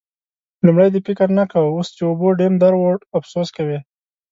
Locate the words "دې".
0.93-0.99